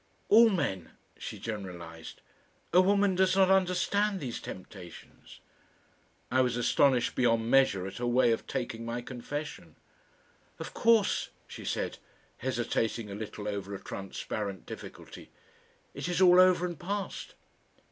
[0.29, 2.21] "All men" she generalised.
[2.73, 5.41] "A woman does not understand these temptations."
[6.31, 9.75] I was astonished beyond measure at her way of taking my confession....
[10.57, 11.99] "Of course," she said,
[12.39, 15.29] hesitating a little over a transparent difficulty,
[15.93, 17.35] "it is all over and past."